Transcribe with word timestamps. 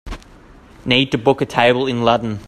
need 0.83 1.11
to 1.11 1.17
book 1.19 1.41
a 1.41 1.45
table 1.45 1.85
in 1.85 1.97
Ludden 1.97 2.39